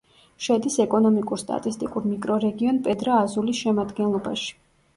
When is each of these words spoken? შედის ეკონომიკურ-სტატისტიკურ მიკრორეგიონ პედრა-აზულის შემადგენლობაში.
შედის 0.45 0.77
ეკონომიკურ-სტატისტიკურ 0.85 2.09
მიკრორეგიონ 2.13 2.81
პედრა-აზულის 2.89 3.63
შემადგენლობაში. 3.69 4.53